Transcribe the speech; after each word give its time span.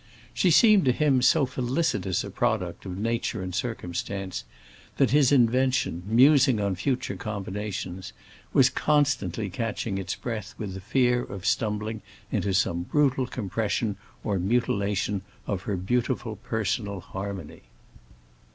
She 0.33 0.49
seemed 0.49 0.83
to 0.85 0.91
him 0.91 1.21
so 1.21 1.45
felicitous 1.45 2.23
a 2.23 2.31
product 2.31 2.87
of 2.87 2.97
nature 2.97 3.43
and 3.43 3.53
circumstance 3.53 4.45
that 4.97 5.11
his 5.11 5.31
invention, 5.31 6.01
musing 6.07 6.59
on 6.59 6.73
future 6.73 7.15
combinations, 7.15 8.11
was 8.51 8.71
constantly 8.71 9.47
catching 9.51 9.99
its 9.99 10.15
breath 10.15 10.55
with 10.57 10.73
the 10.73 10.81
fear 10.81 11.21
of 11.21 11.45
stumbling 11.45 12.01
into 12.31 12.51
some 12.51 12.81
brutal 12.81 13.27
compression 13.27 13.95
or 14.23 14.39
mutilation 14.39 15.21
of 15.45 15.61
her 15.69 15.77
beautiful 15.77 16.35
personal 16.35 17.01
harmony. 17.01 17.61